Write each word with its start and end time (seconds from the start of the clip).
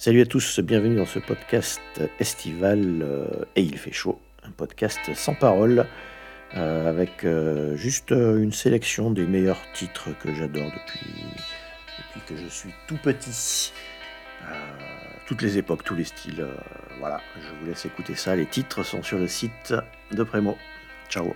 Salut 0.00 0.22
à 0.22 0.24
tous, 0.24 0.60
bienvenue 0.60 0.96
dans 0.96 1.04
ce 1.04 1.18
podcast 1.18 1.82
estival 2.18 3.02
euh, 3.02 3.26
et 3.54 3.60
il 3.60 3.76
fait 3.76 3.92
chaud, 3.92 4.18
un 4.44 4.50
podcast 4.50 4.98
sans 5.14 5.34
parole 5.34 5.84
euh, 6.56 6.88
avec 6.88 7.22
euh, 7.22 7.76
juste 7.76 8.10
une 8.12 8.50
sélection 8.50 9.10
des 9.10 9.26
meilleurs 9.26 9.60
titres 9.74 10.08
que 10.18 10.32
j'adore 10.32 10.70
depuis, 10.72 11.06
depuis 11.98 12.20
que 12.26 12.34
je 12.34 12.48
suis 12.48 12.70
tout 12.88 12.96
petit. 12.96 13.74
toutes 15.26 15.42
les 15.42 15.58
époques, 15.58 15.84
tous 15.84 15.96
les 15.96 16.04
styles. 16.04 16.46
voilà, 16.98 17.20
je 17.36 17.60
vous 17.60 17.66
laisse 17.66 17.84
écouter 17.84 18.14
ça. 18.14 18.34
Les 18.34 18.46
titres 18.46 18.82
sont 18.82 19.02
sur 19.02 19.18
le 19.18 19.28
site 19.28 19.74
de 20.12 20.22
Prémo. 20.22 20.56
Ciao 21.10 21.34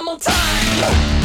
I'm 0.00 0.06
on 0.06 0.18
time. 0.20 1.17